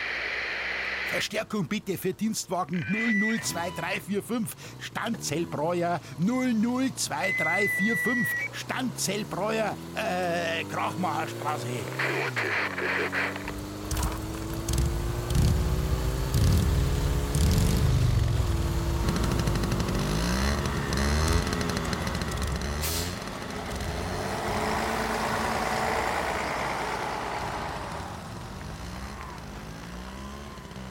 [1.12, 11.68] Verstärkung bitte für Dienstwagen 002345 Standzellbräuer 002345 Standzellbräuer äh, Krachmacherstraße.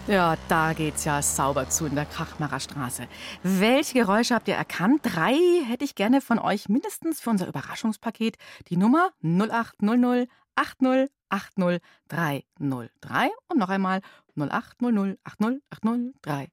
[0.09, 3.09] Ja, da geht's ja sauber zu in der Krachmacher Straße.
[3.43, 5.01] Welche Geräusche habt ihr erkannt?
[5.03, 5.35] Drei
[5.67, 8.37] hätte ich gerne von euch mindestens für unser Überraschungspaket.
[8.69, 14.01] Die Nummer 0800 80 80 303 und noch einmal
[14.37, 16.47] 0800 80 80 303.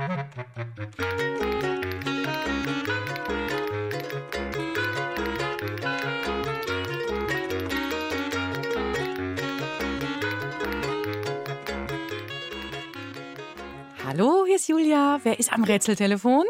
[0.00, 0.08] Hallo,
[14.46, 15.20] hier ist Julia.
[15.22, 16.46] Wer ist am Rätseltelefon?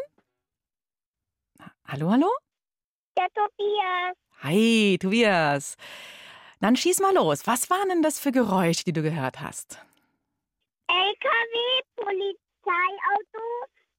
[1.88, 2.28] Hallo, hallo?
[3.18, 4.16] Der Tobias.
[4.42, 5.76] Hi, Tobias.
[6.60, 7.48] Dann schieß mal los.
[7.48, 9.84] Was waren denn das für Geräusche, die du gehört hast?
[10.86, 11.80] LKW,
[12.62, 13.42] Polizeiauto,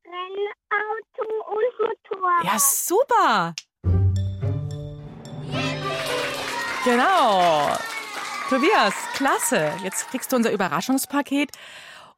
[0.05, 2.43] Rennauto und Motorrad.
[2.43, 3.53] Ja, super.
[6.83, 7.77] Genau.
[8.49, 9.73] Tobias, klasse.
[9.83, 11.51] Jetzt kriegst du unser Überraschungspaket.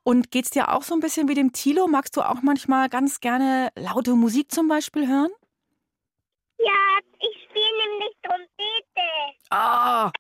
[0.03, 1.88] Und geht's dir auch so ein bisschen wie dem Tilo?
[1.88, 5.32] Magst du auch manchmal ganz gerne laute Musik zum Beispiel hören?
[6.58, 9.47] Ja, ich spiele nämlich Trompete.
[9.49, 10.12] Ah.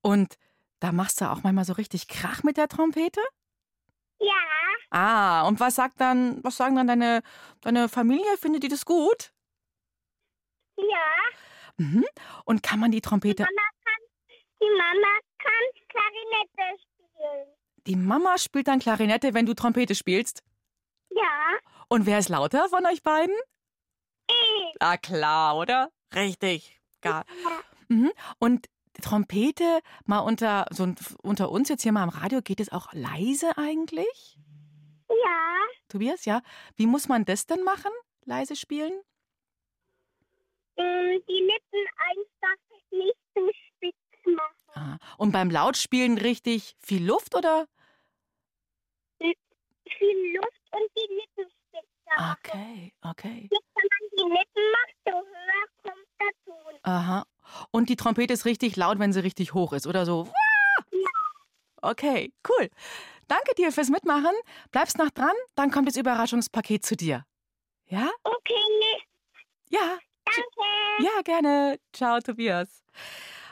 [0.00, 0.34] Und
[0.80, 3.20] da machst du auch manchmal so richtig Krach mit der Trompete?
[4.20, 4.34] Ja,
[4.90, 7.22] Ah, und was sagt dann, was sagen dann deine,
[7.60, 8.36] deine Familie?
[8.38, 9.32] Findet die das gut?
[10.76, 10.84] ja.
[11.76, 12.04] Mhm.
[12.44, 13.42] Und kann man die Trompete.
[13.44, 14.02] Mama kann,
[14.60, 17.46] die Mama kann Klarinette spielen.
[17.86, 20.42] Die Mama spielt dann Klarinette, wenn du Trompete spielst.
[21.10, 23.34] Ja, Und wer ist lauter von euch beiden?
[24.28, 24.76] ich.
[24.80, 25.90] Ah, klar, oder?
[26.14, 26.80] Richtig.
[27.00, 27.24] Gar.
[27.88, 28.12] Mhm.
[28.38, 28.70] Und die
[29.02, 33.56] Trompete mal unter, so unter uns jetzt hier mal am Radio, geht es auch leise
[33.56, 34.38] eigentlich?
[35.08, 36.42] Ja, Tobias, ja?
[36.76, 37.92] Wie muss man das denn machen?
[38.24, 38.92] Leise spielen?
[40.78, 42.56] ähm, die Lippen einfach
[42.90, 44.54] nicht zu spitz machen.
[44.74, 44.98] Ah.
[45.16, 47.66] Und beim Lautspielen richtig viel Luft oder?
[49.18, 52.36] Viel Luft und die Lippen spitz machen.
[52.38, 53.48] Okay, okay.
[53.50, 56.80] Je wenn man die Lippen macht, so höher kommt der Ton.
[56.82, 57.24] Aha.
[57.70, 60.30] Und die Trompete ist richtig laut, wenn sie richtig hoch ist, oder so?
[61.80, 62.68] Okay, cool.
[63.28, 64.32] Danke dir fürs Mitmachen.
[64.72, 67.24] Bleibst noch dran, dann kommt das Überraschungspaket zu dir.
[67.86, 68.10] Ja?
[68.24, 68.54] Okay,
[69.70, 69.98] Ja.
[70.24, 71.04] danke.
[71.04, 71.78] Ja, gerne.
[71.92, 72.82] Ciao, Tobias.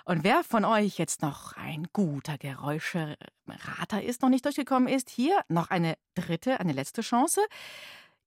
[0.05, 5.41] Und wer von euch jetzt noch ein guter Geräuscherater ist, noch nicht durchgekommen ist, hier
[5.49, 7.41] noch eine dritte, eine letzte Chance.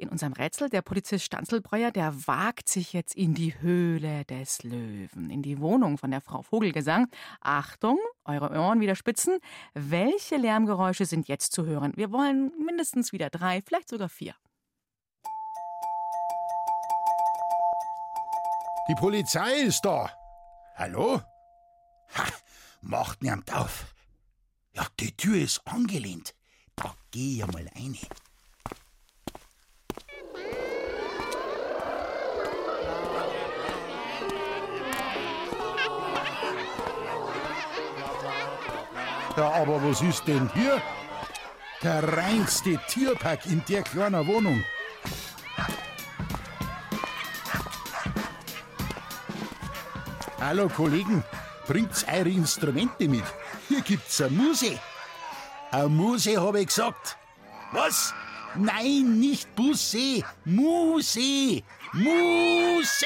[0.02, 5.30] In unserem Rätsel, der Polizist Stanzelbreuer, der wagt sich jetzt in die Höhle des Löwen,
[5.30, 7.10] in die Wohnung von der Frau Vogelgesang.
[7.42, 9.40] Achtung, eure Ohren wieder spitzen.
[9.74, 11.92] Welche Lärmgeräusche sind jetzt zu hören?
[11.98, 14.36] Wir wollen mindestens wieder drei, vielleicht sogar vier.
[18.88, 20.10] Die Polizei ist da.
[20.76, 21.22] Hallo?
[22.16, 22.24] Ha,
[22.80, 23.94] macht niemand auf.
[24.72, 26.36] Ja, die Tür ist angelehnt.
[26.78, 27.98] Da geh ich mal rein.
[39.40, 40.82] Ja, aber was ist denn hier?
[41.82, 44.66] Der reinste Tierpark in der kleinen Wohnung.
[50.42, 51.24] Hallo Kollegen,
[51.68, 53.24] bringt's eure Instrumente mit.
[53.70, 54.78] Hier gibt's eine Muse.
[55.72, 57.16] Eine Muse, habe ich gesagt.
[57.72, 58.14] Was?
[58.56, 60.22] Nein, nicht Busse.
[60.44, 61.64] Muse.
[61.94, 63.06] Muse.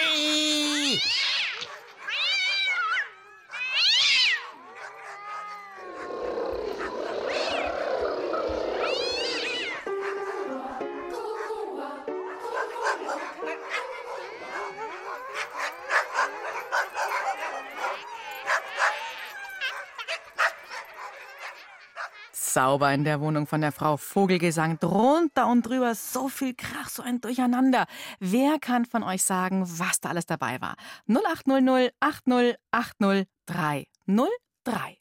[22.64, 24.80] Sauber in der Wohnung von der Frau Vogelgesang.
[24.80, 27.88] Drunter und drüber so viel Krach, so ein Durcheinander.
[28.22, 30.76] Wer kann von euch sagen, was da alles dabei war?
[31.10, 34.98] 0800 80 80 303.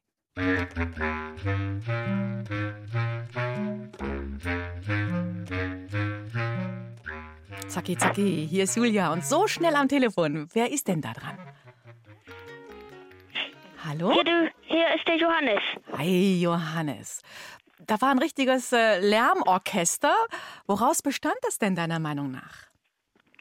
[7.68, 10.48] Zacki, zacki, hier ist Julia und so schnell am Telefon.
[10.52, 11.38] Wer ist denn da dran?
[13.84, 14.12] Hallo?
[14.12, 15.60] Hier, du, hier ist der Johannes.
[15.98, 17.20] Hi, Johannes.
[17.86, 20.14] Da war ein richtiges äh, Lärmorchester.
[20.66, 22.66] Woraus bestand das denn deiner Meinung nach?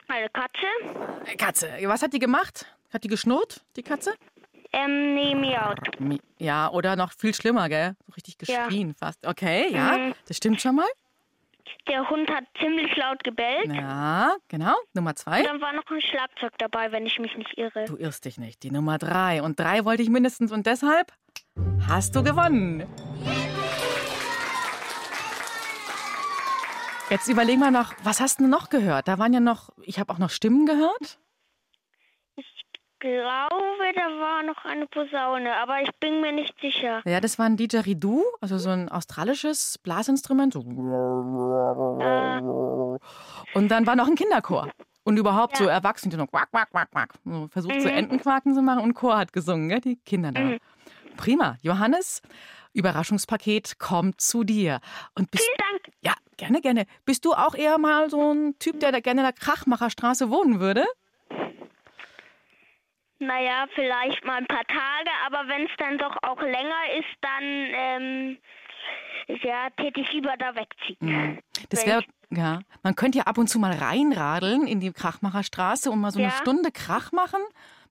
[0.08, 1.38] Eine Katze?
[1.38, 1.70] Katze.
[1.84, 2.66] Was hat die gemacht?
[2.92, 4.14] Hat die geschnurrt, die Katze?
[4.74, 5.80] Ähm, nee, miaut.
[6.00, 7.96] Mi- Ja, oder noch viel schlimmer, gell?
[8.08, 8.66] So richtig Ja.
[8.68, 9.26] geschrien fast.
[9.26, 10.14] Okay, ja, Mhm.
[10.28, 10.88] das stimmt schon mal.
[11.88, 13.66] der Hund hat ziemlich laut gebellt.
[13.74, 14.76] Ja, genau.
[14.94, 15.40] Nummer zwei.
[15.40, 17.86] Und dann war noch ein Schlagzeug dabei, wenn ich mich nicht irre.
[17.86, 18.62] Du irrst dich nicht.
[18.64, 19.42] Die Nummer drei.
[19.42, 21.12] Und drei wollte ich mindestens und deshalb
[21.88, 22.88] hast du gewonnen.
[27.12, 29.08] Jetzt überlegen wir noch, was hast du noch gehört?
[29.10, 31.20] Da waren ja noch, ich habe auch noch Stimmen gehört.
[32.38, 32.46] Ich
[33.00, 37.02] glaube, da war noch eine Posaune, aber ich bin mir nicht sicher.
[37.06, 40.54] Ja, das war ein Didgeridoo, also so ein australisches Blasinstrument.
[40.54, 40.62] So.
[43.54, 44.70] Und dann war noch ein Kinderchor.
[45.04, 47.14] Und überhaupt so Erwachsene, die noch quack, quack, quack, quack.
[47.26, 47.82] So versucht Mhm.
[47.82, 49.82] so Entenquaken zu machen und Chor hat gesungen, gell?
[49.82, 50.40] die Kinder da.
[50.40, 50.60] Mhm.
[51.18, 51.58] Prima.
[51.62, 52.22] Johannes,
[52.74, 54.80] Überraschungspaket kommt zu dir.
[55.16, 55.96] Und bist, Vielen Dank.
[56.04, 56.86] Ja, gerne, gerne.
[57.06, 60.60] Bist du auch eher mal so ein Typ, der da gerne in der Krachmacherstraße wohnen
[60.60, 60.84] würde?
[63.20, 67.44] Naja, vielleicht mal ein paar Tage, aber wenn es dann doch auch länger ist, dann
[67.44, 68.38] ähm,
[69.44, 70.98] ja, täte ich lieber da wegziehen.
[71.00, 71.40] Mhm.
[71.70, 72.62] Das wäre, ja.
[72.82, 76.30] Man könnte ja ab und zu mal reinradeln in die Krachmacherstraße und mal so eine
[76.30, 76.34] Ja.
[76.36, 77.42] Stunde Krach machen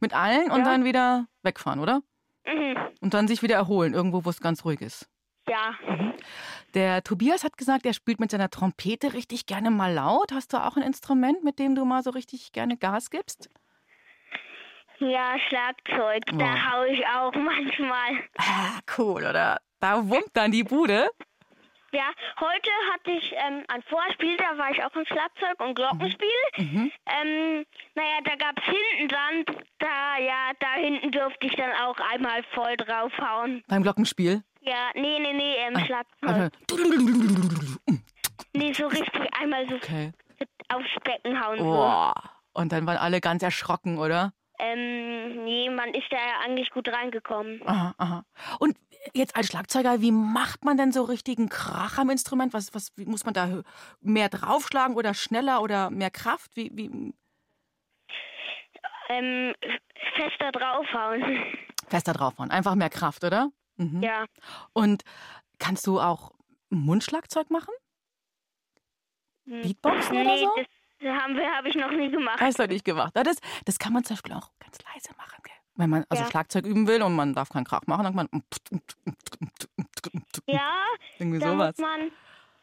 [0.00, 0.64] mit allen und Ja.
[0.64, 2.00] dann wieder wegfahren, oder?
[2.44, 2.76] Mhm.
[3.00, 5.08] Und dann sich wieder erholen, irgendwo, wo es ganz ruhig ist.
[5.48, 5.74] Ja.
[6.74, 10.30] Der Tobias hat gesagt, er spielt mit seiner Trompete richtig gerne mal laut.
[10.32, 13.48] Hast du auch ein Instrument, mit dem du mal so richtig gerne Gas gibst?
[14.98, 16.36] Ja, Schlagzeug, Oh.
[16.36, 18.22] da hau ich auch manchmal.
[18.38, 19.60] Ah, cool, oder?
[19.80, 21.08] Da wummt dann die Bude.
[21.92, 22.08] Ja,
[22.38, 26.28] heute hatte ich ähm, ein Vorspiel, da war ich auch im Schlagzeug und Glockenspiel.
[26.58, 26.92] Mhm.
[27.06, 27.66] Ähm,
[27.96, 29.44] naja, da gab's hinten dann,
[29.80, 33.64] da, ja, da hinten durfte ich dann auch einmal voll draufhauen.
[33.66, 34.44] Beim Glockenspiel.
[34.60, 36.52] Ja, nee, nee, nee, im Ah, Schlagzeug.
[38.52, 40.12] Nee, so richtig einmal so okay.
[40.68, 41.58] aufs Becken hauen.
[41.58, 41.64] So.
[41.64, 42.12] Oh.
[42.52, 44.32] Und dann waren alle ganz erschrocken, oder?
[44.58, 47.62] Ähm, nee, man ist da ja eigentlich gut reingekommen.
[47.66, 48.24] Aha, aha.
[48.58, 48.76] Und
[49.14, 52.52] jetzt als Schlagzeuger, wie macht man denn so richtigen Krach am Instrument?
[52.52, 53.62] Was, was wie, muss man da
[54.00, 56.50] mehr draufschlagen oder schneller oder mehr Kraft?
[56.56, 57.14] Wie, wie
[59.08, 59.54] Ähm,
[60.16, 61.42] fester draufhauen.
[61.88, 62.50] fester draufhauen?
[62.50, 63.50] Einfach mehr Kraft, oder?
[63.80, 64.02] Mhm.
[64.02, 64.26] Ja.
[64.72, 65.02] Und
[65.58, 66.32] kannst du auch
[66.68, 67.72] Mundschlagzeug machen?
[69.46, 70.54] Beatboxen nee, oder so?
[71.00, 72.40] das haben wir, habe ich noch nie gemacht.
[72.40, 73.12] Hast du nicht gemacht.
[73.14, 75.54] Das, das kann man zum Beispiel auch ganz leise machen, gell?
[75.76, 76.30] Wenn man also Ja.
[76.30, 78.42] Schlagzeug üben will und man darf keinen Krach machen, dann kann man
[80.46, 80.84] Ja,
[81.18, 81.78] irgendwie da sowas.
[81.78, 82.12] muss man,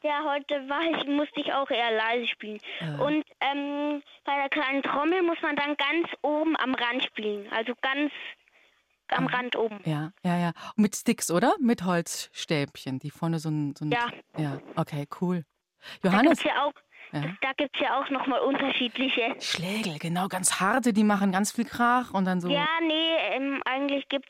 [0.04, 2.60] ja, heute war ich, musste ich auch eher leise spielen.
[2.80, 3.02] Äh.
[3.02, 7.52] Und ähm, bei der kleinen Trommel muss man dann ganz oben am Rand spielen.
[7.52, 8.12] Also ganz
[9.10, 9.80] am Rand oben.
[9.86, 10.48] Ja, ja, ja.
[10.76, 11.56] Und mit Sticks, oder?
[11.60, 13.76] Mit Holzstäbchen, die vorne so ein.
[13.78, 14.08] So ein Ja.
[14.38, 15.44] Ja, okay, cool.
[16.02, 16.40] Da Johannes.
[16.40, 16.74] gibt's ja auch,
[17.14, 17.22] Ja.
[17.42, 19.36] da gibt's ja auch nochmal unterschiedliche.
[19.40, 22.50] Schlägel, genau, ganz harte, die machen ganz viel Krach und dann so.
[22.50, 24.30] Ja, nee, ähm, eigentlich gibt's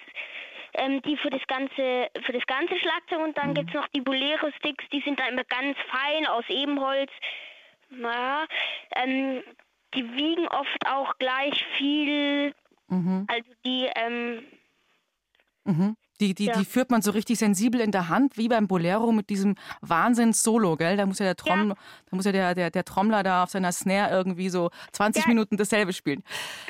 [0.73, 3.33] ähm, die für das ganze für das ganze Schlagzeug und Mhm.
[3.33, 7.09] dann gibt's noch die Bolero Sticks, die sind dann immer ganz fein aus Ebenholz.
[7.89, 8.45] Ja,
[8.95, 9.41] ähm,
[9.93, 12.53] die wiegen oft auch gleich viel.
[12.89, 13.25] Mhm.
[13.29, 14.43] Also die ähm,
[15.67, 15.95] Mhm.
[16.19, 16.57] Die, die, Ja.
[16.57, 20.75] die führt man so richtig sensibel in der Hand, wie beim Bolero mit diesem Wahnsinns-Solo,
[20.75, 20.97] gell?
[20.97, 21.75] Da muss ja der Trommler,
[22.09, 25.27] da muss ja der, der, der Trommler da auf seiner Snare irgendwie so 20 Ja.
[25.27, 26.23] Minuten dasselbe spielen.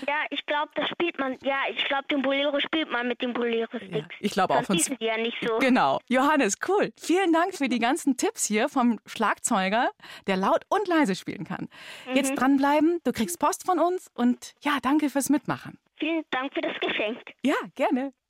[0.05, 1.37] ja, ich glaube, das spielt man.
[1.43, 4.15] Ja, ich glaube, den Bolero spielt man mit den Bolero Sticks.
[4.19, 4.63] Ich glaube auch.
[4.65, 5.59] Sonst die ja nicht so.
[5.59, 5.99] Genau.
[6.09, 6.91] Johannes, cool.
[6.99, 9.91] Vielen Dank für die ganzen Tipps hier vom Schlagzeuger,
[10.27, 11.69] der laut und leise spielen kann.
[12.13, 12.35] Jetzt Mhm.
[12.35, 15.77] dranbleiben, du kriegst Post von uns und ja, danke fürs Mitmachen.
[15.99, 17.17] Vielen Dank für das Geschenk.
[17.43, 18.11] Ja, gerne.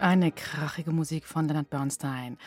[0.00, 2.38] Eine krachige Musik von Leonard Bernstein.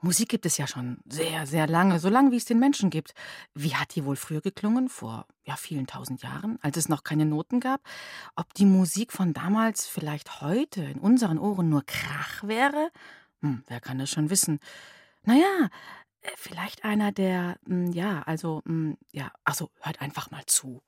[0.00, 3.14] Musik gibt es ja schon sehr, sehr lange, so lange wie es den Menschen gibt.
[3.52, 7.26] Wie hat die wohl früher geklungen, vor ja, vielen tausend Jahren, als es noch keine
[7.26, 7.80] Noten gab?
[8.36, 12.90] Ob die Musik von damals vielleicht heute in unseren Ohren nur Krach wäre?
[13.42, 14.60] Hm, wer kann das schon wissen?
[15.24, 15.68] Naja,
[16.22, 20.80] äh, vielleicht einer der, hm, ja, also, hm, ja, also hört einfach mal zu.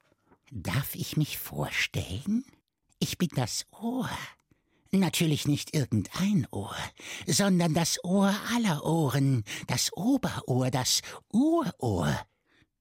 [0.52, 2.44] Darf ich mich vorstellen?
[3.00, 4.08] Ich bin das Ohr.
[4.94, 6.76] Natürlich nicht irgendein Ohr,
[7.26, 11.00] sondern das Ohr aller Ohren, das Oberohr, das
[11.32, 12.14] Urohr.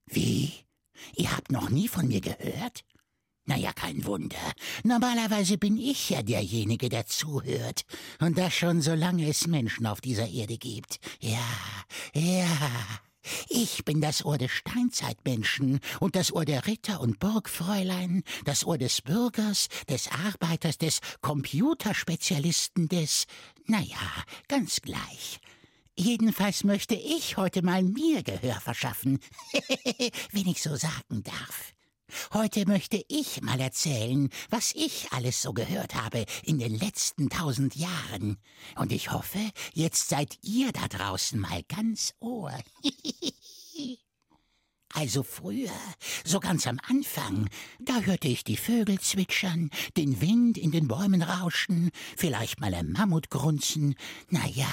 [0.07, 0.51] Wie?
[1.15, 2.83] Ihr habt noch nie von mir gehört?
[3.45, 4.37] Na ja, kein Wunder.
[4.83, 7.85] Normalerweise bin ich ja derjenige, der zuhört.
[8.19, 10.99] Und das schon so lange es Menschen auf dieser Erde gibt.
[11.21, 11.39] Ja,
[12.13, 12.45] ja.
[13.49, 18.77] Ich bin das Ohr des Steinzeitmenschen und das Ohr der Ritter und Burgfräulein, das Ohr
[18.77, 23.25] des Bürgers, des Arbeiters, des Computerspezialisten, des,
[23.65, 23.97] na ja,
[24.47, 25.39] ganz gleich.
[25.95, 29.19] Jedenfalls möchte ich heute mal mir Gehör verschaffen,
[30.31, 31.73] wenn ich so sagen darf.
[32.33, 37.75] Heute möchte ich mal erzählen, was ich alles so gehört habe in den letzten tausend
[37.75, 38.37] Jahren.
[38.75, 39.39] Und ich hoffe,
[39.73, 42.53] jetzt seid ihr da draußen mal ganz Ohr.
[44.93, 45.71] Also früher,
[46.25, 47.49] so ganz am Anfang,
[47.79, 52.91] da hörte ich die Vögel zwitschern, den Wind in den Bäumen rauschen, vielleicht mal ein
[52.91, 53.95] Mammut grunzen,
[54.29, 54.67] na ja,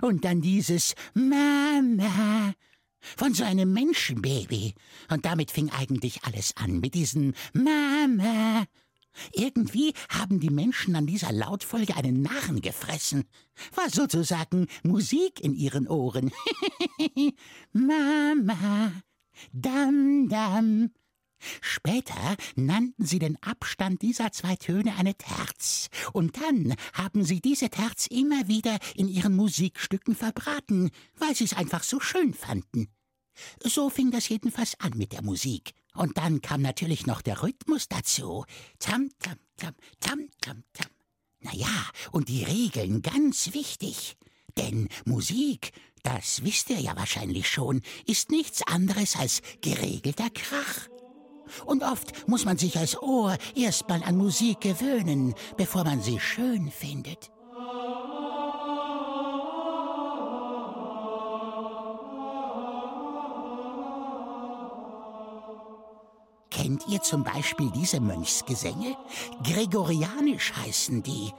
[0.00, 2.54] und dann dieses Mama
[3.16, 4.74] von so einem Menschenbaby.
[5.10, 8.64] Und damit fing eigentlich alles an, mit diesem Mama.
[9.32, 13.24] Irgendwie haben die Menschen an dieser Lautfolge einen Narren gefressen.
[13.74, 16.32] War sozusagen Musik in ihren Ohren.
[17.72, 18.92] Mama,
[19.52, 20.90] dam, dam.
[21.60, 27.70] Später nannten sie den Abstand dieser zwei Töne eine Terz, und dann haben sie diese
[27.70, 32.88] Terz immer wieder in ihren Musikstücken verbraten, weil sie es einfach so schön fanden.
[33.62, 35.72] So fing das jedenfalls an mit der Musik.
[35.94, 38.44] Und dann kam natürlich noch der Rhythmus dazu.
[38.78, 40.86] Tam, tam, tam, tam, tam, tam.
[41.40, 44.16] Na ja, und die Regeln ganz wichtig.
[44.56, 45.72] Denn Musik,
[46.02, 50.88] das wisst ihr ja wahrscheinlich schon, ist nichts anderes als geregelter Krach.
[51.66, 56.20] Und oft muss man sich als Ohr erst mal an Musik gewöhnen, bevor man sie
[56.20, 57.30] schön findet.
[66.50, 68.96] Kennt ihr zum Beispiel diese Mönchsgesänge?
[69.42, 71.32] Gregorianisch heißen die.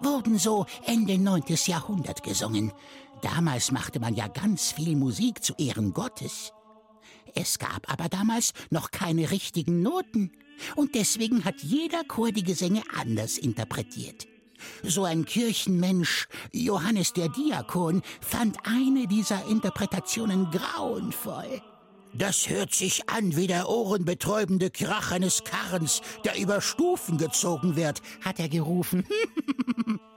[0.00, 1.42] Wurden so Ende 9.
[1.66, 2.72] Jahrhundert gesungen.
[3.20, 6.52] Damals machte man ja ganz viel Musik zu Ehren Gottes.
[7.42, 10.30] Es gab aber damals noch keine richtigen Noten.
[10.76, 14.28] Und deswegen hat jeder Chor die Gesänge anders interpretiert.
[14.84, 21.60] So ein Kirchenmensch, Johannes der Diakon, fand eine dieser Interpretationen grauenvoll.
[22.14, 28.02] Das hört sich an wie der ohrenbetäubende Krach eines Karrens, der über Stufen gezogen wird,
[28.20, 29.04] hat er gerufen.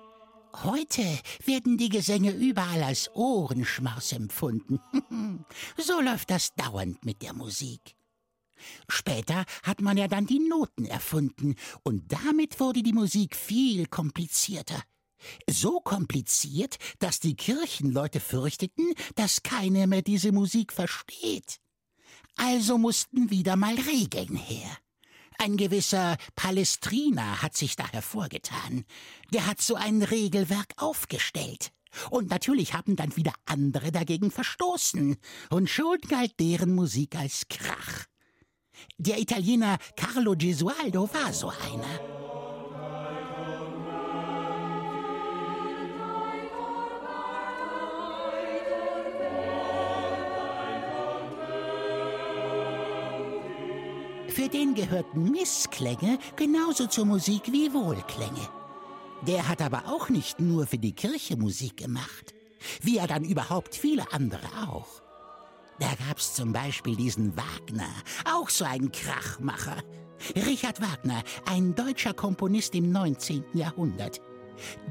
[0.64, 1.04] Heute
[1.46, 4.80] werden die Gesänge überall als Ohrenschmaus empfunden.
[5.78, 7.96] so läuft das dauernd mit der Musik.
[8.88, 14.82] Später hat man ja dann die Noten erfunden, und damit wurde die Musik viel komplizierter.
[15.50, 21.60] So kompliziert, dass die Kirchenleute fürchteten, dass keiner mehr diese Musik versteht.
[22.38, 24.78] Also mussten wieder mal Regeln her.
[25.38, 28.86] Ein gewisser Palestrina hat sich da hervorgetan.
[29.34, 31.72] Der hat so ein Regelwerk aufgestellt.
[32.10, 35.18] Und natürlich haben dann wieder andere dagegen verstoßen.
[35.50, 38.06] Und schon galt deren Musik als Krach.
[38.98, 42.25] Der Italiener Carlo Gesualdo war so einer.
[54.36, 58.50] Für den gehörten Missklänge genauso zur Musik wie Wohlklänge.
[59.26, 62.34] Der hat aber auch nicht nur für die Kirche Musik gemacht,
[62.82, 65.02] wie er dann überhaupt viele andere auch.
[65.80, 67.88] Da gab's zum Beispiel diesen Wagner,
[68.30, 69.78] auch so ein Krachmacher.
[70.36, 73.46] Richard Wagner, ein deutscher Komponist im 19.
[73.54, 74.20] Jahrhundert.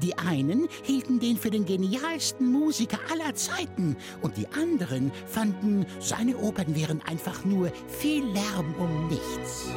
[0.01, 6.37] Die einen hielten den für den genialsten Musiker aller Zeiten und die anderen fanden, seine
[6.37, 9.69] Opern wären einfach nur viel Lärm um nichts.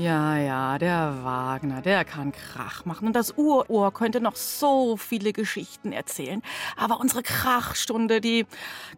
[0.00, 3.08] Ja, ja, der Wagner, der kann Krach machen.
[3.08, 6.40] Und das Urohr könnte noch so viele Geschichten erzählen.
[6.78, 8.46] Aber unsere Krachstunde, die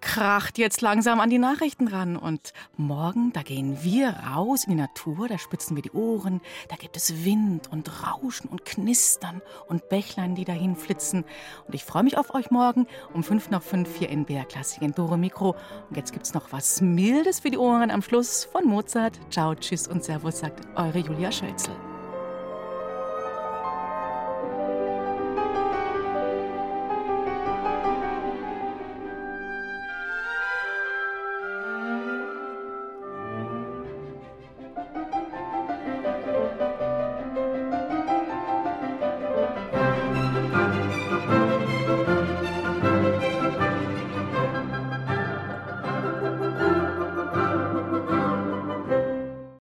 [0.01, 2.17] kracht jetzt langsam an die Nachrichten ran.
[2.17, 6.77] Und morgen, da gehen wir raus in die Natur, da spitzen wir die Ohren, da
[6.77, 11.25] gibt es Wind und Rauschen und Knistern und Bächlein, die dahin flitzen.
[11.67, 14.83] Und ich freue mich auf euch morgen um fünf nach fünf hier in BR Klassik
[14.83, 15.57] in Dore Mikro.
[15.89, 19.19] Und jetzt gibt's noch was Mildes für die Ohren am Schluss von Mozart.
[19.31, 20.61] Ciao, tschüss und Servus, sagt
[20.93, 21.92] eure Julia Schölzel.